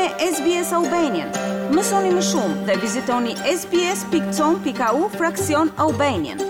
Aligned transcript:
me 0.00 0.32
SBS 0.34 0.72
Albanian. 0.72 1.28
Mësoni 1.76 2.12
më 2.16 2.22
shumë 2.28 2.54
dhe 2.68 2.76
vizitoni 2.82 3.32
sbs.com.au 3.52 5.08
fraksion 5.18 5.72
Albanian. 5.84 6.40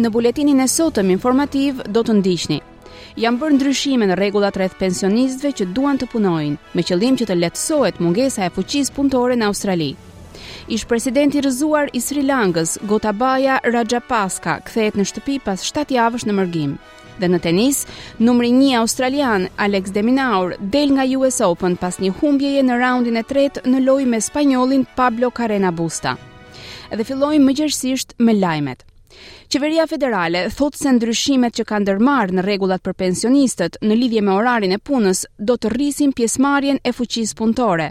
Në 0.00 0.08
buletinin 0.10 0.64
e 0.64 0.68
sotëm 0.74 1.12
informativ 1.12 1.82
do 1.92 2.00
të 2.02 2.14
ndiqni 2.22 2.62
janë 3.18 3.40
bërë 3.40 3.56
ndryshime 3.58 4.06
në 4.06 4.16
rregullat 4.20 4.58
rreth 4.60 4.76
pensionistëve 4.78 5.54
që 5.58 5.66
duan 5.74 5.98
të 5.98 6.06
punojnë, 6.12 6.58
me 6.78 6.84
qëllim 6.86 7.16
që 7.18 7.26
të 7.26 7.38
lehtësohet 7.40 7.98
mungesa 8.02 8.46
e 8.46 8.52
fuqisë 8.54 8.94
punëtore 8.96 9.34
në 9.40 9.48
Australi. 9.50 9.90
Ish 10.70 10.84
presidenti 10.86 11.38
i 11.38 11.42
rrëzuar 11.42 11.90
i 11.96 12.00
Sri 12.02 12.22
Lankës, 12.22 12.76
Gotabaya 12.86 13.56
Rajapaksa, 13.66 14.60
kthehet 14.66 14.98
në 14.98 15.06
shtëpi 15.10 15.38
pas 15.42 15.62
7 15.66 15.90
javësh 15.96 16.28
në 16.28 16.36
mërgim. 16.38 16.76
Dhe 17.20 17.28
në 17.28 17.40
tenis, 17.44 17.82
numri 18.22 18.48
1 18.54 18.78
australian 18.80 19.48
Alex 19.60 19.92
de 19.92 20.00
Minaur 20.06 20.54
del 20.72 20.94
nga 20.94 21.04
US 21.20 21.40
Open 21.44 21.74
pas 21.76 21.98
një 22.00 22.14
humbjeje 22.20 22.62
në 22.64 22.78
raundin 22.80 23.18
e 23.20 23.24
tretë 23.28 23.66
në 23.66 23.82
lojë 23.84 24.06
me 24.14 24.20
spanjollin 24.24 24.86
Pablo 24.96 25.28
Carena 25.30 25.72
Busta. 25.74 26.14
Edhe 26.90 27.04
fillojmë 27.04 27.44
më 27.50 27.56
gjersisht 27.60 28.14
me 28.18 28.32
lajmet. 28.38 28.86
Qeveria 29.52 29.86
federale 29.86 30.42
thot 30.54 30.76
se 30.78 30.90
ndryshimet 30.94 31.56
që 31.58 31.64
kanë 31.70 31.84
ndërmarrë 31.86 32.36
në 32.38 32.44
rregullat 32.46 32.82
për 32.86 32.94
pensionistët 33.02 33.78
në 33.82 33.96
lidhje 34.02 34.20
me 34.26 34.36
orarin 34.40 34.74
e 34.76 34.80
punës 34.90 35.24
do 35.50 35.56
të 35.64 35.72
rrisin 35.74 36.12
pjesëmarrjen 36.20 36.78
e 36.84 36.92
fuqisë 36.98 37.36
punëtore. 37.40 37.88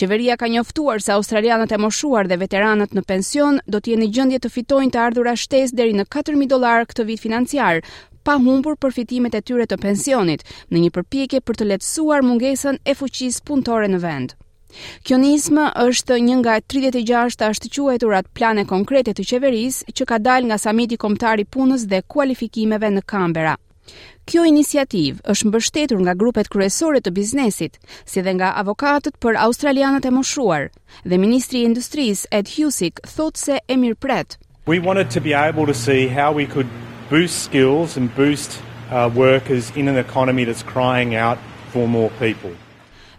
Qeveria 0.00 0.34
ka 0.36 0.50
njoftuar 0.50 1.00
se 1.02 1.14
australianët 1.14 1.72
e 1.72 1.78
moshuar 1.80 2.28
dhe 2.28 2.40
veteranët 2.42 2.94
në 2.94 3.04
pension 3.12 3.60
do 3.66 3.78
të 3.80 3.92
jenë 3.94 4.04
në 4.04 4.10
gjendje 4.18 4.42
të 4.44 4.52
fitojnë 4.58 4.92
të 4.96 5.02
ardhurat 5.06 5.40
shtesë 5.44 5.78
deri 5.80 5.96
në 6.00 6.08
4000 6.16 6.52
dollar 6.54 6.86
këtë 6.92 7.06
vit 7.12 7.24
financiar, 7.24 7.80
pa 8.26 8.36
humbur 8.42 8.76
përfitimet 8.82 9.38
e 9.38 9.40
tyre 9.46 9.68
të 9.70 9.80
pensionit, 9.86 10.44
në 10.68 10.84
një 10.84 10.92
përpjekje 10.98 11.40
për 11.46 11.56
të 11.62 11.70
lehtësuar 11.72 12.26
mungesën 12.32 12.82
e 12.92 12.98
fuqisë 13.02 13.46
punëtore 13.52 13.88
në 13.94 14.02
vend. 14.08 14.36
Kjo 15.06 15.16
nismë 15.20 15.64
është 15.84 16.18
një 16.26 16.36
nga 16.40 16.54
36 16.74 17.42
ashtë 17.48 17.70
quajturat 17.76 18.28
plane 18.38 18.64
konkrete 18.72 19.14
të 19.16 19.26
qeveris 19.32 19.80
që 19.98 20.06
ka 20.10 20.18
dal 20.18 20.46
nga 20.48 20.58
samiti 20.62 20.98
komtari 21.04 21.44
punës 21.56 21.86
dhe 21.90 22.02
kualifikimeve 22.14 22.90
në 22.96 23.02
kambera. 23.12 23.56
Kjo 24.28 24.44
inisiativ 24.46 25.18
është 25.32 25.48
mbështetur 25.50 25.98
nga 26.04 26.14
grupet 26.14 26.50
kryesore 26.52 27.00
të 27.02 27.10
biznesit, 27.16 27.80
si 28.06 28.22
dhe 28.22 28.34
nga 28.38 28.52
avokatët 28.62 29.16
për 29.24 29.38
australianët 29.46 30.06
e 30.06 30.12
moshuar, 30.14 30.68
dhe 31.08 31.16
Ministri 31.18 31.62
i 31.64 31.68
Industrisë 31.70 32.30
Ed 32.40 32.52
Husik 32.54 33.00
thot 33.16 33.36
se 33.44 33.58
e 33.66 33.76
mirë 33.82 33.98
pret. 34.06 34.38
We 34.66 34.78
wanted 34.78 35.10
to 35.16 35.20
be 35.20 35.32
able 35.34 35.66
to 35.66 35.74
see 35.74 36.06
how 36.06 36.30
we 36.32 36.46
could 36.46 36.70
boost 37.10 37.42
skills 37.42 37.96
and 37.96 38.14
boost 38.14 38.60
uh, 38.92 39.10
workers 39.14 39.72
in 39.74 39.88
an 39.88 39.96
economy 39.98 40.44
that's 40.44 40.62
crying 40.62 41.16
out 41.16 41.38
for 41.72 41.88
more 41.88 42.10
people. 42.22 42.54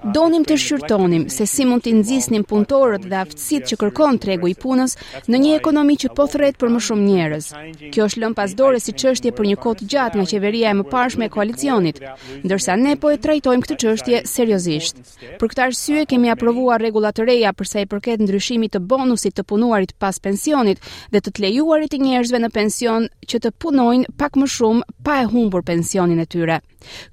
Donim 0.01 0.41
të 0.49 0.55
shqyrtonim 0.57 1.27
se 1.29 1.45
si 1.45 1.61
mund 1.69 1.83
të 1.85 1.91
nxisnim 1.99 2.41
punëtorët 2.49 3.03
dhe 3.09 3.17
aftësitë 3.21 3.67
që 3.71 3.75
kërkon 3.83 4.17
tregu 4.21 4.49
i 4.49 4.55
punës 4.57 4.95
në 5.29 5.37
një 5.43 5.51
ekonomi 5.59 5.93
që 6.01 6.09
po 6.17 6.25
thret 6.27 6.57
për 6.57 6.71
më 6.73 6.79
shumë 6.87 7.05
njerëz. 7.05 7.49
Kjo 7.93 8.07
është 8.09 8.21
lënë 8.23 8.37
pas 8.39 8.55
dore 8.57 8.79
si 8.81 8.95
çështje 8.97 9.33
për 9.37 9.47
një 9.51 9.59
kohë 9.61 9.79
të 9.83 9.87
gjatë 9.93 10.17
nga 10.17 10.25
qeveria 10.31 10.71
e 10.73 10.77
mëparshme 10.79 11.27
e 11.29 11.33
koalicionit, 11.35 12.01
ndërsa 12.41 12.79
ne 12.81 12.95
po 12.97 13.11
e 13.13 13.19
trajtojmë 13.21 13.65
këtë 13.67 13.77
çështje 13.83 14.23
seriozisht. 14.33 15.03
Për 15.37 15.51
këtë 15.53 15.65
arsye 15.67 16.07
kemi 16.09 16.33
aprovuar 16.33 16.81
rregulla 16.81 17.13
të 17.13 17.27
reja 17.29 17.53
për 17.53 17.69
sa 17.69 17.85
i 17.85 17.89
përket 17.93 18.25
ndryshimit 18.25 18.73
të 18.73 18.81
bonusit 18.81 19.37
të 19.37 19.45
punuarit 19.53 19.93
pas 20.01 20.17
pensionit 20.19 20.81
dhe 21.13 21.21
të 21.21 21.29
të 21.37 21.45
lejuarit 21.45 21.93
të 21.93 22.01
njerëzve 22.01 22.41
në 22.41 22.49
pension 22.57 23.05
që 23.29 23.37
të 23.45 23.53
punojnë 23.61 24.17
pak 24.17 24.33
më 24.41 24.49
shumë 24.49 24.89
pa 25.05 25.21
e 25.21 25.29
humbur 25.29 25.61
pensionin 25.63 26.17
e 26.17 26.25
tyre. 26.25 26.57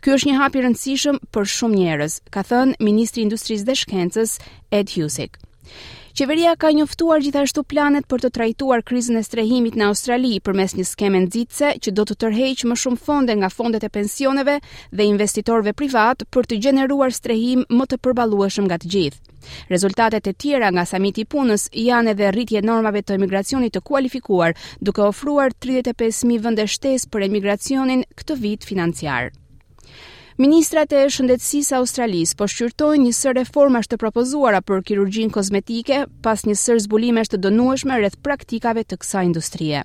Ky 0.00 0.15
është 0.15 0.31
një 0.31 0.37
hap 0.41 0.54
i 0.56 0.62
rëndësishëm 0.65 1.16
për 1.28 1.44
shumë 1.53 1.77
njerëz, 1.77 2.12
ka 2.32 2.41
thënë 2.41 2.78
ministri 2.83 3.22
i 3.22 3.27
Industrisë 3.27 3.66
dhe 3.69 3.75
Shkencës 3.77 4.39
Ed 4.72 4.93
Husic. 4.94 5.39
Qeveria 6.19 6.53
ka 6.59 6.72
njoftuar 6.75 7.21
gjithashtu 7.22 7.62
planet 7.71 8.06
për 8.11 8.22
të 8.25 8.31
trajtuar 8.34 8.81
krizën 8.87 9.21
e 9.21 9.21
strehimit 9.22 9.77
në 9.78 9.87
Australi 9.93 10.41
përmes 10.43 10.75
një 10.75 10.87
skeme 10.89 11.21
nxitëse 11.27 11.69
që 11.84 11.93
do 11.94 12.06
të 12.09 12.16
tërheqë 12.25 12.66
më 12.72 12.78
shumë 12.83 12.99
fonde 13.06 13.37
nga 13.39 13.50
fondet 13.55 13.87
e 13.87 13.91
pensioneve 13.99 14.56
dhe 14.91 15.06
investitorve 15.12 15.75
privat 15.78 16.27
për 16.34 16.50
të 16.50 16.59
gjeneruar 16.65 17.15
strehim 17.15 17.62
më 17.71 17.87
të 17.93 18.00
përballueshëm 18.06 18.66
nga 18.66 18.81
të 18.83 18.91
gjithë. 18.97 19.21
Rezultatet 19.71 20.27
e 20.27 20.34
tjera 20.34 20.72
nga 20.75 20.83
samiti 20.91 21.22
i 21.22 21.31
punës 21.37 21.69
janë 21.87 22.16
edhe 22.16 22.33
rritje 22.34 22.65
normave 22.66 23.05
të 23.05 23.15
emigracionit 23.21 23.77
të 23.77 23.84
kualifikuar, 23.87 24.56
duke 24.83 25.06
ofruar 25.06 25.55
35000 25.69 26.43
vende 26.49 26.66
shtesë 26.75 27.12
për 27.15 27.28
emigracionin 27.31 28.03
këtë 28.19 28.39
vit 28.43 28.66
financiar. 28.66 29.31
Ministrat 30.38 30.93
e 30.94 30.99
shëndetësisë 31.10 31.75
Australisë 31.81 32.37
po 32.38 32.47
shqyrtojnë 32.50 33.04
një 33.09 33.15
sër 33.19 33.34
reformash 33.41 33.88
të 33.91 33.97
propozuara 33.99 34.60
për 34.62 34.84
kirurgjinë 34.87 35.34
kozmetike 35.34 35.97
pas 36.26 36.44
një 36.47 36.54
sër 36.60 36.78
zbulimesh 36.84 37.32
të 37.32 37.41
dënueshme 37.47 37.97
rreth 37.99 38.21
praktikave 38.28 38.84
të 38.87 38.98
kësaj 39.03 39.22
industrie. 39.31 39.81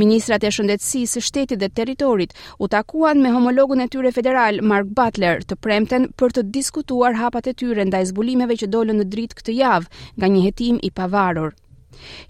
Ministrat 0.00 0.46
e 0.48 0.52
shëndetësisë 0.56 1.18
së 1.20 1.24
shtetit 1.28 1.60
dhe 1.60 1.68
territorit 1.82 2.32
u 2.64 2.68
takuan 2.74 3.20
me 3.26 3.34
homologun 3.36 3.84
e 3.84 3.88
tyre 3.92 4.12
federal 4.20 4.62
Mark 4.72 4.88
Butler 5.02 5.44
të 5.50 5.58
premten 5.66 6.08
për 6.22 6.32
të 6.38 6.46
diskutuar 6.56 7.18
hapat 7.20 7.50
e 7.52 7.54
tyre 7.64 7.84
ndaj 7.90 8.02
zbulimeve 8.14 8.56
që 8.62 8.70
dolën 8.76 9.00
në 9.02 9.08
dritë 9.16 9.40
këtë 9.42 9.58
javë 9.58 10.08
nga 10.16 10.30
një 10.36 10.46
hetim 10.46 10.78
i 10.88 10.94
pavarur. 11.02 11.52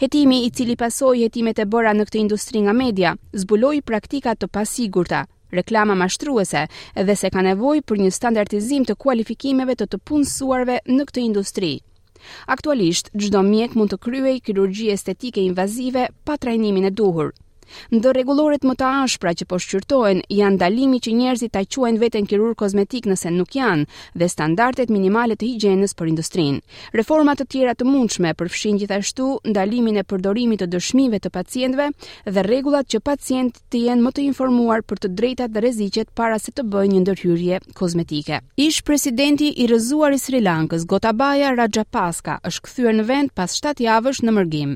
Hetimi 0.03 0.43
i 0.49 0.51
cili 0.51 0.75
pasoi 0.83 1.23
hetimet 1.23 1.63
e 1.63 1.71
bëra 1.77 1.95
në 1.95 2.11
këtë 2.11 2.21
industri 2.27 2.65
nga 2.67 2.75
media, 2.83 3.15
zbuloi 3.45 3.77
praktika 3.93 4.35
të 4.35 4.51
pasigurta, 4.59 5.23
reklama 5.55 5.95
mashtruese 5.95 6.67
edhe 7.03 7.15
se 7.23 7.31
ka 7.37 7.45
nevojë 7.47 7.85
për 7.91 8.03
një 8.05 8.13
standardizim 8.19 8.87
të 8.89 8.97
kualifikimeve 9.07 9.77
të 9.81 9.89
të 9.95 10.01
punësuarve 10.11 10.79
në 10.93 11.09
këtë 11.11 11.25
industri. 11.29 11.73
Aktualisht 12.57 13.11
çdo 13.23 13.43
mjek 13.49 13.75
mund 13.79 13.95
të 13.95 14.01
kryejë 14.07 14.45
kirurgji 14.49 14.93
estetike 14.99 15.43
invazive 15.49 16.07
pa 16.25 16.39
trajnimin 16.47 16.89
e 16.91 16.93
duhur. 17.03 17.33
Ndër 17.97 18.17
rregulloret 18.19 18.65
më 18.67 18.75
të 18.81 18.89
ashpra 19.05 19.33
që 19.41 19.47
po 19.51 19.59
shqyrtohen 19.63 20.23
janë 20.39 20.59
dalimi 20.63 20.99
që 21.05 21.15
njerëzit 21.21 21.53
ta 21.55 21.63
quajnë 21.75 22.01
veten 22.03 22.29
kirurg 22.31 22.57
kozmetik 22.63 23.09
nëse 23.11 23.33
nuk 23.37 23.57
janë 23.59 23.87
dhe 24.23 24.29
standardet 24.35 24.93
minimale 24.97 25.37
të 25.41 25.49
higjienës 25.53 25.97
për 26.01 26.11
industrinë. 26.13 26.61
Reforma 27.01 27.35
të 27.41 27.47
tjera 27.55 27.75
të 27.81 27.89
mundshme 27.91 28.35
përfshin 28.43 28.81
gjithashtu 28.83 29.29
ndalimin 29.55 30.01
e 30.03 30.07
përdorimit 30.13 30.65
të 30.65 30.71
dëshmive 30.77 31.21
të 31.25 31.33
pacientëve 31.39 31.89
dhe 32.37 32.47
rregullat 32.49 32.91
që 32.95 33.03
pacientët 33.11 33.63
të 33.73 33.85
jenë 33.89 34.07
më 34.09 34.15
të 34.19 34.25
informuar 34.29 34.85
për 34.91 35.03
të 35.05 35.13
drejtat 35.21 35.55
dhe 35.55 35.65
rreziqet 35.67 36.15
para 36.23 36.39
se 36.47 36.53
të 36.55 36.67
bëjnë 36.75 36.93
një 36.97 37.03
ndërhyrje 37.07 37.61
kozmetike. 37.83 38.41
Ish 38.69 38.83
presidenti 38.91 39.53
i 39.65 39.69
rrëzuar 39.71 40.17
i 40.19 40.23
Sri 40.27 40.41
Lankës 40.49 40.87
Gotabaya 40.95 41.55
Rajapaksa 41.59 42.39
është 42.53 42.67
kthyer 42.69 42.99
në 43.01 43.11
vend 43.13 43.35
pas 43.43 43.61
7 43.65 43.85
javësh 43.89 44.25
në 44.25 44.39
mërgim. 44.41 44.75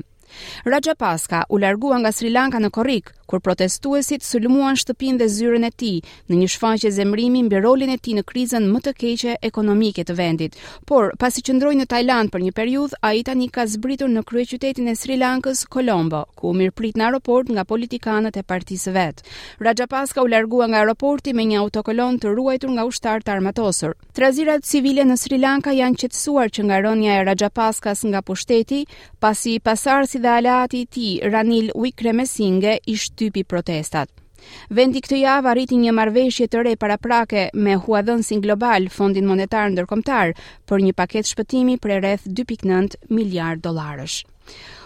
Raja 0.65 0.95
Paska 0.95 1.43
u 1.49 1.57
largua 1.59 1.97
nga 2.03 2.11
Sri 2.15 2.29
Lanka 2.35 2.59
në 2.63 2.69
korrik 2.79 3.13
kur 3.29 3.41
protestuesit 3.45 4.25
sulmuan 4.25 4.77
shtëpinë 4.79 5.19
dhe 5.21 5.27
zyrën 5.35 5.67
e 5.67 5.69
tij 5.77 5.99
në 6.29 6.37
një 6.39 6.47
shfaqje 6.55 6.89
zemërimi 6.97 7.43
mbi 7.45 7.59
rolin 7.65 7.91
e 7.93 7.99
tij 8.01 8.15
në 8.17 8.23
krizën 8.31 8.65
më 8.73 8.79
të 8.87 8.93
keqe 9.03 9.35
ekonomike 9.49 10.01
të 10.07 10.15
vendit. 10.17 10.57
Por, 10.89 11.11
pasi 11.21 11.43
qëndroi 11.45 11.75
në 11.79 11.85
Tajland 11.93 12.33
për 12.33 12.45
një 12.47 12.53
periudhë, 12.59 12.97
ai 13.09 13.21
tani 13.27 13.47
ka 13.53 13.67
zbritur 13.69 14.09
në 14.09 14.23
kryeqytetin 14.29 14.89
e 14.89 14.95
Sri 14.97 15.17
Lankës, 15.21 15.61
Colombo, 15.73 16.23
ku 16.39 16.49
u 16.49 16.55
mirprit 16.57 16.97
në 16.97 17.05
aeroport 17.09 17.49
nga 17.53 17.65
politikanët 17.71 18.39
e 18.41 18.45
partisë 18.51 18.87
së 18.89 18.95
vet. 18.97 19.21
Rajapaska 19.67 20.23
u 20.25 20.31
largua 20.33 20.67
nga 20.71 20.81
aeroporti 20.83 21.33
me 21.37 21.45
një 21.51 21.61
autokolon 21.63 22.17
të 22.19 22.33
ruajtur 22.33 22.73
nga 22.73 22.87
ushtarët 22.89 23.29
armatosur. 23.35 23.93
Trazirat 24.17 24.65
civile 24.65 25.05
në 25.05 25.17
Sri 25.21 25.37
Lanka 25.37 25.75
janë 25.77 26.01
qetësuar 26.01 26.49
që 26.55 26.65
nga 26.67 26.81
rënja 26.85 27.17
e 27.19 27.25
Rajapaskas 27.29 28.03
nga 28.09 28.21
pushteti, 28.25 28.83
pasi 29.19 29.59
pasarsi 29.59 30.23
dhe 30.23 30.33
aleati 30.39 30.81
i 30.83 30.89
tij 30.95 31.11
Ranil 31.33 31.69
Wickremesinghe 31.75 32.77
ishte 32.87 33.18
shtypi 33.19 33.43
protestat. 33.47 34.07
Vendi 34.71 35.01
këtë 35.03 35.17
javë 35.19 35.49
arriti 35.51 35.75
një 35.79 35.91
marrëveshje 35.99 36.45
të 36.47 36.61
re 36.63 36.73
paraprake 36.79 37.41
me 37.65 37.73
Huadhënsin 37.83 38.39
Global, 38.45 38.87
Fondin 38.95 39.27
Monetar 39.27 39.67
Ndërkombëtar, 39.73 40.31
për 40.67 40.85
një 40.85 40.93
paketë 40.95 41.31
shpëtimi 41.33 41.75
për 41.83 41.97
rreth 41.99 42.27
2.9 42.39 42.95
miliardë 43.17 43.65
dollarësh. 43.67 44.15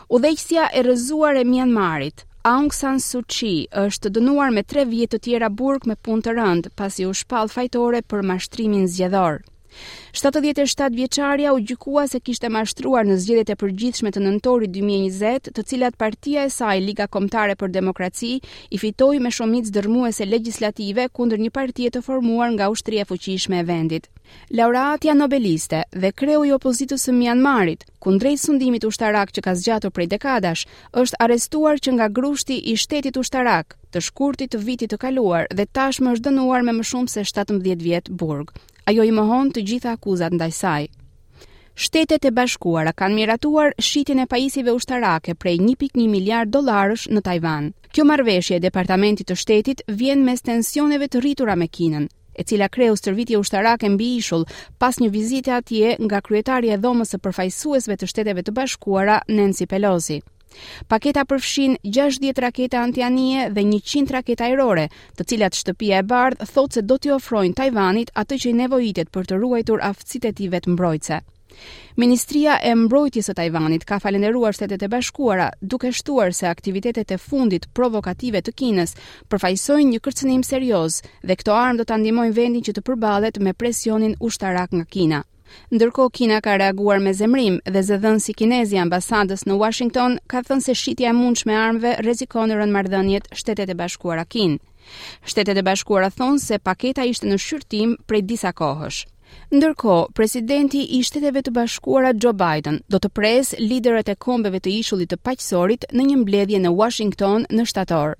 Udhëheqësia 0.09 0.65
e 0.73 0.81
rrëzuar 0.87 1.37
e 1.37 1.45
Myanmarit 1.51 2.25
Aung 2.49 2.73
San 2.75 2.97
Suu 2.99 3.21
Kyi 3.29 3.67
është 3.85 4.11
dënuar 4.17 4.51
me 4.57 4.65
3 4.73 4.89
vjet 4.89 5.13
të 5.13 5.21
tëra 5.29 5.51
burg 5.53 5.85
me 5.87 5.95
punë 6.05 6.25
të 6.25 6.37
rënd, 6.41 6.73
pasi 6.77 7.05
u 7.07 7.13
shpall 7.15 7.53
fajtore 7.53 8.01
për 8.03 8.25
mashtrimin 8.33 8.89
zgjedhor. 8.89 9.43
77 10.11 10.95
vjeçaria 10.95 11.53
u 11.53 11.57
gjykua 11.59 12.03
se 12.07 12.19
kishte 12.19 12.49
mashtruar 12.53 13.05
në 13.09 13.15
zgjedhjet 13.23 13.49
e 13.49 13.57
përgjithshme 13.63 14.11
të 14.13 14.21
nëntorit 14.21 14.71
2020, 14.75 15.49
të 15.55 15.63
cilat 15.69 15.97
partia 15.97 16.43
e 16.45 16.51
saj 16.53 16.81
Liga 16.85 17.07
Kombëtare 17.13 17.55
për 17.57 17.71
Demokraci 17.73 18.35
i 18.69 18.81
fitoi 18.81 19.19
me 19.19 19.31
shumicë 19.33 19.73
dërmuese 19.77 20.27
legjislative 20.29 21.07
kundër 21.17 21.41
një 21.47 21.53
partie 21.57 21.89
të 21.91 22.03
formuar 22.05 22.53
nga 22.53 22.69
ushtria 22.73 23.07
fuqishme 23.09 23.59
e 23.63 23.67
vendit. 23.71 24.07
Laureatja 24.57 25.13
Nobeliste 25.17 25.83
dhe 25.91 26.11
kreu 26.21 26.43
i 26.45 26.53
opozitës 26.55 27.07
së 27.09 27.13
Mianmarit, 27.17 27.85
kundrejt 28.01 28.41
sundimit 28.45 28.85
ushtarak 28.89 29.33
që 29.35 29.43
ka 29.45 29.55
zgjatur 29.55 29.91
prej 29.93 30.07
dekadash, 30.13 30.65
është 31.01 31.19
arrestuar 31.25 31.81
që 31.83 31.95
nga 31.97 32.09
grushti 32.09 32.59
i 32.71 32.75
shtetit 32.77 33.17
ushtarak 33.17 33.77
të 33.93 34.01
shkurtit 34.07 34.53
të 34.53 34.61
vitit 34.65 34.93
të 34.93 34.97
kaluar 35.07 35.49
dhe 35.49 35.65
tashmë 35.77 36.13
është 36.15 36.29
dënuar 36.29 36.65
me 36.69 36.77
më 36.79 36.87
shumë 36.91 37.13
se 37.17 37.25
17 37.29 37.81
vjet 37.83 38.09
burg. 38.09 38.53
Ajo 38.85 39.05
i 39.07 39.11
mohon 39.15 39.47
të 39.55 39.61
gjitha 39.67 39.93
akuzat 39.95 40.33
ndaj 40.35 40.51
saj. 40.51 40.87
Shtetet 41.79 42.25
e 42.27 42.31
Bashkuara 42.35 42.91
kanë 42.93 43.15
miratuar 43.17 43.71
shitjen 43.79 44.19
e 44.19 44.25
pajisjeve 44.27 44.73
ushtarake 44.75 45.37
prej 45.39 45.55
1.1 45.63 46.03
miliard 46.11 46.51
dollarësh 46.51 47.05
në 47.15 47.21
Tajvan. 47.29 47.69
Kjo 47.95 48.03
marveshje 48.09 48.57
e 48.59 48.63
Departamentit 48.65 49.29
të 49.31 49.37
Shtetit 49.39 49.85
vjen 49.87 50.25
mes 50.27 50.43
tensioneve 50.43 51.07
të 51.07 51.23
rritura 51.23 51.55
me 51.55 51.69
Kinën, 51.77 52.09
e 52.35 52.43
cila 52.43 52.67
kreu 52.69 52.97
stërvitje 52.99 53.39
ushtarake 53.39 53.89
mbi 53.95 54.11
ishull 54.19 54.43
pas 54.77 54.99
një 54.99 55.09
vizite 55.15 55.55
atje 55.61 55.95
nga 56.03 56.19
kryetaria 56.27 56.75
e 56.75 56.81
dhomës 56.83 57.15
së 57.15 57.23
përfaqësuesve 57.23 57.97
të 58.01 58.11
Shteteve 58.11 58.43
të 58.43 58.57
Bashkuara 58.59 59.21
Nancy 59.31 59.65
Pelosi. 59.69 60.19
Paketa 60.89 61.23
përfshin 61.29 61.75
60 61.97 62.39
raketa 62.45 62.81
antianie 62.85 63.47
dhe 63.55 63.63
100 63.69 64.13
raketa 64.17 64.49
ajrore, 64.51 64.87
të 65.17 65.27
cilat 65.31 65.57
shtëpia 65.59 65.99
e 66.03 66.07
bardh 66.13 66.43
thot 66.53 66.73
se 66.77 66.81
do 66.91 66.97
t'i 67.01 67.13
ofrojnë 67.17 67.57
Tajvanit 67.61 68.11
atë 68.23 68.39
që 68.43 68.49
i 68.51 68.57
nevojitet 68.61 69.11
për 69.15 69.29
të 69.31 69.39
ruajtur 69.45 69.85
aftësitë 69.89 70.33
e 70.33 70.33
tij 70.39 71.21
Ministria 72.01 72.53
e 72.65 72.71
Mbrojtjes 72.75 73.27
së 73.29 73.33
Tajvanit 73.37 73.83
ka 73.85 73.99
falendëruar 74.01 74.55
Shtetet 74.57 74.81
e 74.87 74.87
Bashkuara 74.89 75.51
duke 75.61 75.91
shtuar 75.93 76.33
se 76.33 76.47
aktivitetet 76.49 77.11
e 77.13 77.17
fundit 77.21 77.67
provokative 77.77 78.41
të 78.41 78.53
Kinës 78.61 78.95
përfaqësojnë 79.29 79.91
një 79.93 79.99
kërcënim 80.07 80.41
serioz 80.49 80.97
dhe 81.21 81.35
këto 81.39 81.53
armë 81.59 81.77
do 81.81 81.85
ta 81.91 81.99
ndihmojnë 82.01 82.33
vendin 82.41 82.65
që 82.67 82.73
të 82.79 82.85
përballet 82.89 83.37
me 83.39 83.53
presionin 83.53 84.17
ushtarak 84.19 84.73
nga 84.73 84.85
Kina. 84.95 85.21
Ndërkohë 85.75 86.11
Kina 86.17 86.37
ka 86.45 86.53
reaguar 86.61 86.99
me 87.07 87.13
zemrim 87.19 87.55
dhe 87.75 87.83
zëdhënësi 87.89 88.35
kinezi 88.41 88.79
ambasadës 88.83 89.45
në 89.49 89.57
Washington 89.63 90.17
ka 90.33 90.41
thënë 90.49 90.65
se 90.67 90.75
shitja 90.81 91.11
e 91.13 91.17
mundshme 91.19 91.53
e 91.55 91.59
armëve 91.65 91.95
rrezikon 92.05 92.55
rën 92.59 92.75
marrëdhëniet 92.77 93.29
Shtetet 93.41 93.73
e 93.73 93.77
Bashkuara 93.83 94.25
Kin. 94.35 94.57
Shtetet 95.33 95.61
e 95.61 95.65
Bashkuara 95.69 96.11
thonë 96.19 96.43
se 96.47 96.61
paketa 96.71 97.07
ishte 97.13 97.29
në 97.31 97.41
shqyrtim 97.45 97.97
prej 98.09 98.23
disa 98.33 98.53
kohësh. 98.61 99.01
Ndërko, 99.55 99.93
presidenti 100.17 100.81
i 100.97 100.99
shteteve 101.07 101.41
të 101.45 101.51
bashkuara 101.57 102.09
Joe 102.23 102.33
Biden 102.39 102.79
do 102.95 102.99
të 103.03 103.09
pres 103.19 103.51
liderët 103.59 104.09
e 104.09 104.15
kombeve 104.25 104.59
të 104.65 104.71
ishullit 104.79 105.11
të 105.13 105.19
paqësorit 105.27 105.85
në 105.99 106.05
një 106.09 106.17
mbledhje 106.23 106.61
në 106.63 106.71
Washington 106.79 107.45
në 107.59 107.65
shtator. 107.71 108.15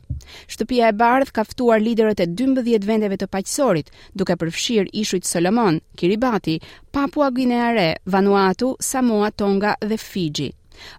Shtëpia 0.55 0.91
e 0.93 0.97
bardh 1.01 1.33
kaftuar 1.39 1.81
liderët 1.83 2.23
e 2.23 2.29
12 2.43 2.87
vendeve 2.91 3.19
të 3.23 3.29
paqësorit 3.35 3.89
duke 4.21 4.37
përfshirë 4.43 4.93
ishullit 5.03 5.29
Solomon, 5.33 5.81
Kiribati, 5.99 6.57
Papua 6.91 7.31
Gineare, 7.39 7.87
Vanuatu, 8.05 8.71
Samoa, 8.91 9.31
Tonga 9.43 9.77
dhe 9.81 9.97
Fiji 10.09 10.51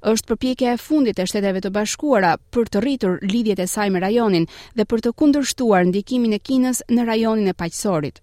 është 0.08 0.26
përpjekja 0.30 0.72
e 0.72 0.78
fundit 0.80 1.18
e 1.20 1.24
shteteve 1.26 1.58
të 1.60 1.70
bashkuara 1.74 2.28
për 2.54 2.68
të 2.74 2.80
rritur 2.84 3.16
lidhjet 3.32 3.58
e 3.64 3.66
saj 3.66 3.88
me 3.94 4.00
rajonin 4.04 4.46
dhe 4.78 4.86
për 4.92 5.02
të 5.06 5.10
kundërshtuar 5.22 5.88
ndikimin 5.88 6.36
e 6.36 6.38
Kinës 6.48 6.84
në 6.94 7.06
rajonin 7.10 7.50
e 7.52 7.56
paqësorit. 7.62 8.22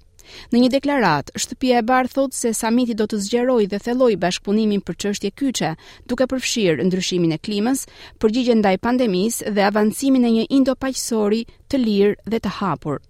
Në 0.53 0.59
një 0.63 0.69
deklarat, 0.77 1.31
shtëpia 1.39 1.79
e 1.81 1.85
barë 1.91 2.11
thot 2.15 2.35
se 2.37 2.51
samiti 2.57 2.95
do 3.01 3.07
të 3.09 3.19
zgjeroj 3.25 3.63
dhe 3.73 3.79
theloj 3.85 4.11
bashkëpunimin 4.23 4.81
për 4.87 4.97
qështje 5.03 5.31
kyqe, 5.41 5.71
duke 6.11 6.27
përfshirë 6.33 6.85
ndryshimin 6.89 7.35
e 7.35 7.39
klimës, 7.47 7.85
përgjigjen 8.21 8.61
ndaj 8.63 8.75
pandemis 8.85 9.39
dhe 9.57 9.65
avancimin 9.69 10.25
e 10.25 10.33
një 10.37 10.45
indopajqësori 10.59 11.41
të 11.71 11.83
lirë 11.85 12.17
dhe 12.35 12.39
të 12.45 12.53
hapur. 12.59 13.01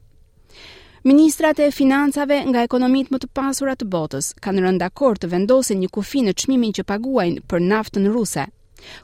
Ministrat 1.10 1.60
e 1.66 1.72
financave 1.74 2.38
nga 2.50 2.64
ekonomit 2.68 3.08
më 3.12 3.20
të 3.24 3.28
pasurat 3.38 3.80
të 3.82 3.88
botës 3.96 4.32
kanë 4.46 4.66
rëndakor 4.68 5.18
të 5.22 5.32
vendosin 5.34 5.80
një 5.82 5.90
kufi 5.98 6.22
në 6.28 6.36
qmimin 6.44 6.76
që 6.80 6.86
paguajnë 6.94 7.48
për 7.50 7.66
naftën 7.72 8.12
ruse. 8.16 8.46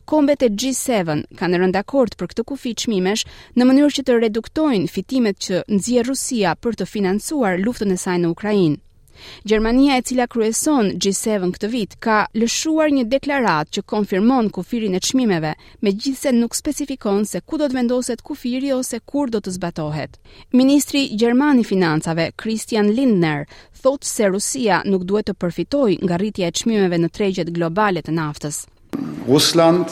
Kombet 0.10 0.42
e 0.46 0.50
G7 0.54 1.26
kanë 1.40 1.60
rënë 1.62 1.76
dakord 1.78 2.16
për 2.20 2.32
këtë 2.34 2.46
kufi 2.52 2.74
çmimesh 2.86 3.26
në 3.60 3.70
mënyrë 3.72 3.94
që 3.98 4.06
të 4.10 4.18
reduktojnë 4.24 4.90
fitimet 4.98 5.40
që 5.48 5.64
nxjerr 5.78 6.12
Rusia 6.14 6.56
për 6.64 6.80
të 6.82 6.90
financuar 6.94 7.62
luftën 7.68 7.94
e 7.94 7.98
saj 8.06 8.20
në 8.24 8.34
Ukrainë. 8.36 8.78
Gjermania, 9.50 9.96
e 9.98 10.04
cila 10.06 10.28
kryeson 10.30 10.92
G7 11.02 11.48
këtë 11.56 11.70
vit, 11.74 11.96
ka 12.06 12.18
lëshuar 12.38 12.92
një 12.94 13.08
deklaratë 13.10 13.74
që 13.78 13.84
konfirmon 13.90 14.52
kufirin 14.54 14.94
e 14.94 15.02
çmimeve, 15.02 15.56
megjithse 15.82 16.30
nuk 16.38 16.54
specifikon 16.54 17.26
se 17.26 17.42
ku 17.42 17.58
do 17.58 17.66
të 17.66 17.80
vendoset 17.80 18.22
kufiri 18.22 18.70
ose 18.78 19.02
kur 19.10 19.34
do 19.34 19.42
të 19.42 19.56
zbatohet. 19.58 20.22
Ministri 20.54 21.02
gjermani 21.18 21.66
i 21.66 21.70
financave, 21.72 22.30
Christian 22.44 22.94
Lindner, 23.00 23.50
thotë 23.82 24.12
se 24.12 24.30
Rusia 24.38 24.84
nuk 24.86 25.10
duhet 25.10 25.32
të 25.34 25.38
përfitojë 25.42 26.00
nga 26.06 26.22
rritja 26.22 26.54
e 26.54 26.58
çmimeve 26.62 27.02
në 27.02 27.14
tregjet 27.18 27.54
globale 27.58 28.06
të 28.06 28.14
naftës. 28.22 28.68
Russland 29.28 29.88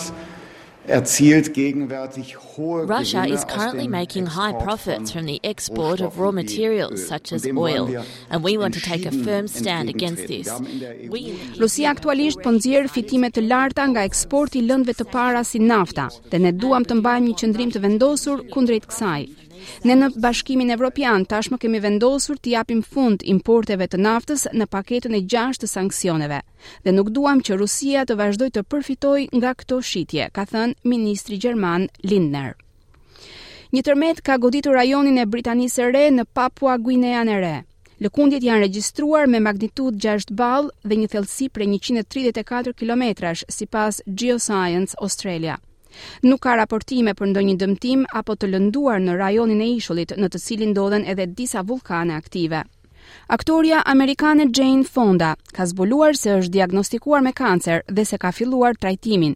erzielt 0.87 1.55
gegenwärtig 1.55 2.37
hohe 2.57 2.83
Russia 2.85 3.23
is 3.25 3.43
currently 3.47 3.87
making 3.87 4.27
high 4.27 4.55
profits 4.59 5.11
from 5.11 5.25
the 5.25 5.39
export 5.43 5.99
of 5.99 6.19
raw 6.19 6.31
materials 6.31 7.01
äh, 7.01 7.07
such 7.17 7.33
as 7.33 7.43
oil 7.57 7.87
and 8.29 8.43
we 8.45 8.55
want 8.55 8.71
to 8.75 8.79
take 8.79 9.03
a 9.07 9.11
firm 9.11 9.47
stand 9.47 9.89
against 9.89 10.27
this. 10.27 10.47
Rusia 11.59 11.89
aktualisht 11.89 12.37
po 12.43 12.51
nxjerr 12.53 12.85
fitime 12.87 13.31
të 13.33 13.47
larta 13.49 13.87
nga 13.89 14.05
eksporti 14.11 14.61
i 14.61 14.67
lëndëve 14.69 14.99
të 14.99 15.09
para 15.15 15.41
si 15.43 15.63
nafta 15.73 16.05
dhe 16.29 16.43
ne 16.45 16.53
duam 16.53 16.85
të 16.85 16.99
mbajmë 17.01 17.31
një 17.31 17.39
qendrim 17.41 17.73
të 17.73 17.81
vendosur 17.87 18.45
kundrejt 18.53 18.85
kësaj. 18.93 19.19
Ne 19.87 19.95
në 19.99 20.07
Bashkimin 20.21 20.69
Evropian 20.73 21.23
tashmë 21.29 21.57
kemi 21.63 21.79
vendosur 21.83 22.37
të 22.37 22.51
japim 22.55 22.81
fund 22.95 23.23
importeve 23.35 23.87
të 23.89 23.99
naftës 24.07 24.43
në 24.61 24.67
paketën 24.75 25.17
e 25.17 25.21
6 25.35 25.61
të 25.63 25.69
sanksioneve 25.73 26.39
dhe 26.87 26.93
nuk 26.97 27.09
duam 27.17 27.41
që 27.47 27.57
Rusia 27.61 28.03
të 28.09 28.17
vazhdoj 28.21 28.49
të 28.57 28.63
përfitoj 28.73 29.17
nga 29.39 29.53
këto 29.61 29.79
shitje, 29.91 30.27
ka 30.37 30.45
thënë 30.53 30.93
ministri 30.93 31.37
gjerman 31.45 31.87
Lindner. 32.11 32.51
Një 33.75 33.81
tërmet 33.87 34.21
ka 34.29 34.37
goditur 34.45 34.77
rajonin 34.79 35.17
e 35.19 35.25
Britanisë 35.35 35.79
së 35.81 35.89
Re 35.95 36.05
në 36.19 36.25
Papua 36.37 36.77
guinean 36.85 37.29
e 37.35 37.39
Re. 37.45 37.55
Lëkundjet 38.03 38.43
janë 38.43 38.65
regjistruar 38.67 39.27
me 39.31 39.39
magnitud 39.39 39.97
6 40.05 40.33
ball 40.41 40.69
dhe 40.83 40.97
një 41.01 41.07
thellësi 41.15 41.47
prej 41.55 41.67
134 41.75 42.73
kilometrash 42.83 43.45
sipas 43.59 44.01
Geoscience 44.21 44.99
Australia. 45.01 45.55
Nuk 46.29 46.41
ka 46.45 46.55
raportime 46.59 47.11
për 47.19 47.29
ndonjë 47.33 47.53
dëmtim 47.61 48.01
apo 48.21 48.35
të 48.39 48.49
lënduar 48.53 49.01
në 49.03 49.15
rajonin 49.21 49.61
e 49.65 49.69
ishullit 49.77 50.13
në 50.23 50.29
të 50.35 50.41
cilin 50.45 50.71
ndodhen 50.73 51.05
edhe 51.13 51.27
disa 51.39 51.63
vulkane 51.71 52.17
aktive. 52.21 52.63
Aktoria 53.37 53.81
amerikane 53.95 54.47
Jane 54.59 54.83
Fonda 54.97 55.31
ka 55.59 55.65
zbuluar 55.71 56.17
se 56.23 56.35
është 56.41 56.55
diagnostikuar 56.57 57.25
me 57.29 57.33
kancer 57.41 57.81
dhe 57.99 58.05
se 58.11 58.17
ka 58.25 58.31
filluar 58.41 58.77
trajtimin. 58.85 59.35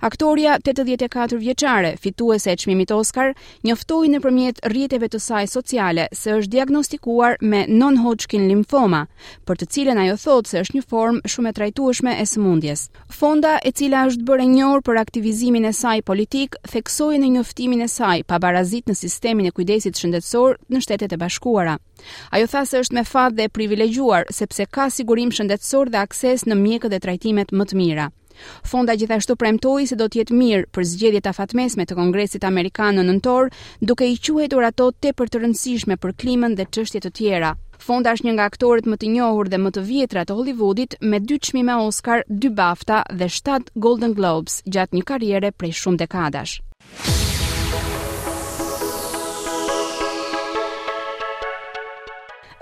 Aktoria 0.00 0.58
84 0.58 1.38
vjeçare, 1.38 1.96
fituese 2.00 2.52
e 2.52 2.56
çmimit 2.58 2.90
Oscar, 2.92 3.32
njoftoi 3.64 4.08
nëpërmjet 4.12 4.60
rrjeteve 4.70 5.08
të 5.12 5.20
saj 5.20 5.46
sociale 5.52 6.06
se 6.16 6.32
është 6.36 6.50
diagnostikuar 6.56 7.36
me 7.40 7.64
non-Hodgkin 7.72 8.46
lymphoma, 8.50 9.04
për 9.46 9.60
të 9.62 9.68
cilën 9.76 10.00
ajo 10.04 10.16
thotë 10.24 10.50
se 10.52 10.60
është 10.64 10.76
një 10.78 10.84
formë 10.92 11.32
shumë 11.34 11.50
e 11.52 11.56
trajtushme 11.60 12.16
e 12.22 12.26
sëmundjes. 12.32 12.86
Fonda, 13.18 13.56
e 13.68 13.72
cila 13.72 14.04
është 14.10 14.26
bërë 14.30 14.44
e 14.44 14.50
njohur 14.54 14.84
për 14.88 15.00
aktivizimin 15.04 15.64
e 15.64 15.72
saj 15.80 16.02
politik, 16.10 16.56
theksoi 16.72 17.20
në 17.22 17.32
njoftimin 17.38 17.84
e 17.84 17.88
saj 17.96 18.24
pabarazit 18.30 18.88
në 18.90 18.96
sistemin 19.02 19.48
e 19.50 19.54
kujdesit 19.56 19.98
shëndetësor 20.00 20.58
në 20.72 20.82
Shtetet 20.86 21.12
e 21.16 21.20
Bashkuara. 21.22 21.76
Ajo 22.32 22.46
tha 22.52 22.64
se 22.66 22.82
është 22.84 22.94
me 23.00 23.04
fat 23.04 23.32
dhe 23.38 23.48
privilegjuar 23.48 24.28
sepse 24.40 24.66
ka 24.70 24.88
sigurim 24.92 25.32
shëndetësor 25.32 25.90
dhe 25.90 26.02
akses 26.06 26.44
në 26.46 26.60
mjekët 26.64 26.92
dhe 26.94 27.00
trajtimet 27.06 27.52
më 27.52 27.64
të 27.72 27.80
mira. 27.82 28.10
Fonda 28.64 28.94
gjithashtu 28.96 29.36
premtoi 29.40 29.86
se 29.88 29.96
do 29.98 30.08
të 30.08 30.20
jetë 30.22 30.36
mirë 30.40 30.68
për 30.74 30.86
zgjedhjet 30.92 31.28
afatmesme 31.30 31.86
të 31.86 31.96
Kongresit 31.98 32.44
Amerikan 32.48 32.98
në 32.98 33.04
nëntor, 33.10 33.50
duke 33.80 34.08
i 34.10 34.16
quhetur 34.18 34.64
ato 34.68 34.90
tepër 34.92 35.30
të 35.32 35.42
rëndësishme 35.44 35.96
për 36.02 36.16
klimën 36.22 36.56
dhe 36.58 36.68
çështje 36.76 37.04
të 37.06 37.12
tjera. 37.20 37.54
Fonda 37.86 38.14
është 38.16 38.26
një 38.26 38.32
nga 38.38 38.44
aktorët 38.50 38.86
më 38.88 38.96
të 39.02 39.10
njohur 39.16 39.50
dhe 39.52 39.60
më 39.60 39.70
të 39.76 39.82
vjetra 39.90 40.22
të 40.26 40.36
Hollywoodit 40.38 40.96
me 41.02 41.20
dy 41.20 41.36
çmime 41.44 41.74
Oscar, 41.86 42.24
dy 42.28 42.48
BAFTA 42.56 43.02
dhe 43.12 43.28
7 43.34 43.74
Golden 43.86 44.14
Globes 44.16 44.62
gjatë 44.66 44.96
një 44.96 45.04
karriere 45.12 45.52
prej 45.52 45.76
shumë 45.82 46.00
dekadash. 46.04 46.56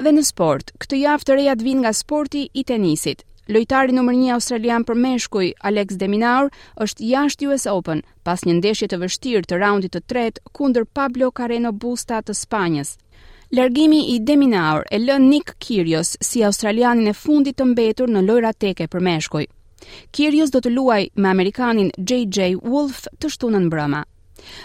Dhe 0.05 0.11
në 0.13 0.25
sport, 0.29 0.75
këtë 0.83 0.99
javë 1.01 1.25
të 1.31 1.35
reja 1.39 1.55
të 1.57 1.65
vinë 1.71 1.87
nga 1.87 1.93
sporti 1.97 2.49
i 2.53 2.65
tenisit. 2.69 3.23
Lojtari 3.49 3.93
nr. 3.93 4.05
1 4.13 4.29
australian 4.33 4.85
për 4.89 4.97
meshkuj 5.05 5.51
Alex 5.71 5.99
De 6.01 6.07
Minaur 6.09 6.47
është 6.81 7.09
jashtë 7.09 7.51
US 7.51 7.67
Open 7.73 8.01
pas 8.25 8.41
një 8.49 8.55
ndeshje 8.63 8.87
të 8.89 8.99
vështirë 9.03 9.45
të 9.51 9.59
raundit 9.63 9.93
të 9.97 10.01
tretë 10.13 10.45
kundër 10.59 10.87
Pablo 10.97 11.29
Carreño 11.41 11.73
Busta 11.85 12.23
të 12.25 12.37
Spanjës. 12.39 12.95
Largimi 13.59 13.99
i 14.15 14.17
De 14.31 14.39
Minaur 14.45 14.89
e 14.91 15.03
lën 15.05 15.29
Nick 15.29 15.53
Kyrgios 15.61 16.15
si 16.25 16.43
australianin 16.49 17.13
e 17.13 17.17
fundit 17.25 17.61
të 17.61 17.69
mbetur 17.75 18.09
në 18.15 18.25
lojra 18.31 18.55
teke 18.65 18.89
për 18.89 19.05
meshkuj. 19.11 19.45
Kyrgios 20.11 20.51
do 20.57 20.65
të 20.65 20.73
luajë 20.79 21.13
me 21.21 21.29
amerikanin 21.35 21.93
JJ 22.01 22.55
Wolf 22.65 23.05
të 23.21 23.35
shtunën 23.37 23.69
brëma. 23.69 24.07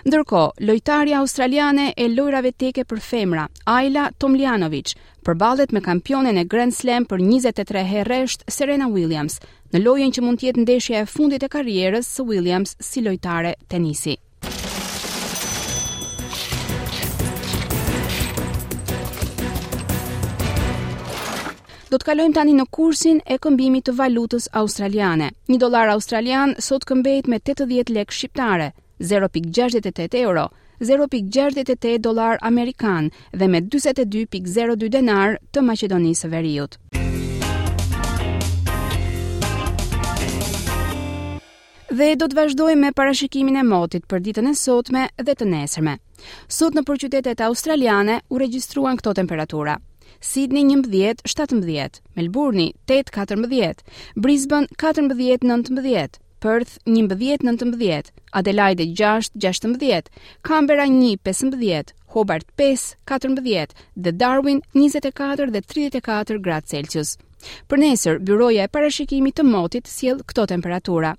Ndërko, 0.08 0.42
lojtarja 0.68 1.20
australiane 1.22 1.90
e 1.98 2.08
lojrave 2.10 2.52
teke 2.52 2.86
për 2.88 3.02
femra, 3.06 3.48
Ayla 3.66 4.10
Tomljanovic, 4.20 4.96
përbalet 5.28 5.72
me 5.76 5.82
kampionen 5.86 6.38
e 6.42 6.46
Grand 6.46 6.74
Slam 6.76 7.06
për 7.06 7.22
23 7.26 7.84
heresht 7.94 8.46
Serena 8.48 8.88
Williams, 8.92 9.40
në 9.74 9.84
lojen 9.84 10.16
që 10.16 10.24
mund 10.26 10.42
tjetë 10.42 10.64
ndeshja 10.66 11.04
e 11.06 11.10
fundit 11.16 11.44
e 11.46 11.52
karierës 11.56 12.10
së 12.18 12.26
Williams 12.32 12.76
si 12.80 13.04
lojtare 13.06 13.56
tenisi. 13.68 14.18
Do 21.90 21.98
të 21.98 22.06
kalojmë 22.06 22.36
tani 22.38 22.52
në 22.54 22.64
kursin 22.70 23.18
e 23.34 23.40
këmbimit 23.42 23.88
të 23.88 23.96
valutës 23.98 24.46
australiane. 24.60 25.32
Një 25.50 25.58
dolar 25.64 25.90
australian 25.90 26.54
sot 26.62 26.86
këmbet 26.86 27.26
me 27.34 27.40
80 27.42 27.90
lek 27.96 28.14
shqiptare, 28.14 28.68
0.68 29.00 30.18
euro, 30.18 30.50
0.68 30.82 31.98
dollar 32.04 32.38
amerikan 32.42 33.10
dhe 33.34 33.48
me 33.48 33.60
42.02 33.60 34.88
denar 34.92 35.38
të 35.54 35.62
Maqedonisë 35.70 36.26
së 36.26 36.30
Veriut. 36.34 36.76
Dhe 42.00 42.08
do 42.22 42.28
të 42.32 42.36
vazhdojmë 42.38 42.80
me 42.82 42.92
parashikimin 42.98 43.58
e 43.60 43.64
motit 43.68 44.06
për 44.08 44.22
ditën 44.28 44.48
e 44.52 44.56
sotme 44.60 45.08
dhe 45.18 45.34
të 45.36 45.46
nesërme. 45.54 45.96
Sot 46.58 46.76
në 46.78 46.84
përqytetet 46.88 47.42
australiane 47.48 48.20
u 48.30 48.38
regjistruan 48.40 49.00
këto 49.00 49.14
temperatura. 49.22 49.78
Sydney 50.30 50.64
11, 50.70 51.24
17, 51.28 52.00
Melbourne 52.20 52.70
8, 52.96 53.10
14, 53.16 53.84
Brisbane 54.16 54.68
14, 54.78 55.14
19, 55.16 56.20
Perth 56.40 56.78
11-19, 56.88 58.02
Adelaide 58.34 58.94
6-16, 58.96 60.04
Canberra 60.42 60.86
1-15, 60.88 61.82
Hobart 62.14 62.46
5-14 62.56 63.68
dhe 63.96 64.12
Darwin 64.12 64.62
24 64.74 65.52
dhe 65.52 65.62
34 65.62 66.40
gradë 66.46 66.66
Celsius. 66.72 67.18
Për 67.68 67.82
nesër, 67.84 68.20
byroja 68.24 68.64
e 68.68 68.72
parashikimit 68.72 69.36
të 69.38 69.46
motit 69.52 69.86
sjell 69.92 70.24
këto 70.28 70.46
temperatura. 70.54 71.12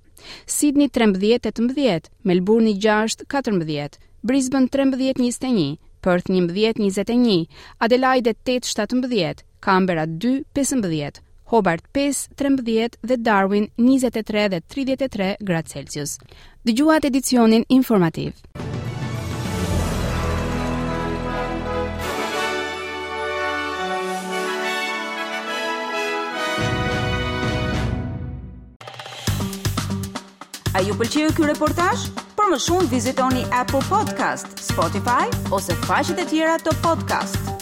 Sydney 0.57 0.89
13-18, 0.89 2.09
Melbourne 2.25 2.73
6-14, 2.81 3.97
Brisbane 4.25 4.69
13-21. 4.69 5.79
Perth 6.01 6.31
11 6.33 6.79
21, 6.81 7.43
Adelaide 7.85 8.33
8 8.47 8.65
17, 8.73 9.43
Canberra 9.61 10.07
2 10.09 10.31
15. 10.57 11.21
Hobart 11.51 11.83
5, 11.93 12.29
13 12.37 12.91
dhe 13.03 13.17
Darwin 13.19 13.67
23 13.77 14.49
dhe 14.53 14.61
33 14.61 15.35
gradë 15.49 15.69
Celsius. 15.73 16.13
Dëgjuat 16.63 17.05
edicionin 17.11 17.65
informativ. 17.69 18.35
A 30.79 30.83
ju 30.87 30.95
pëlqeu 30.97 31.33
ky 31.35 31.49
reportazh? 31.51 32.07
Për 32.39 32.55
më 32.55 32.61
shumë 32.67 32.93
vizitoni 32.95 33.43
Apple 33.51 33.83
Podcast, 33.91 34.55
Spotify 34.63 35.27
ose 35.51 35.75
faqet 35.89 36.23
e 36.25 36.29
tjera 36.31 36.57
të 36.63 36.79
podcast-it. 36.87 37.60